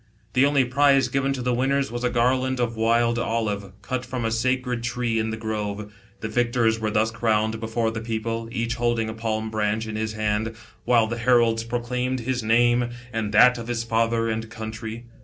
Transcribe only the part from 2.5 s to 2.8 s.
of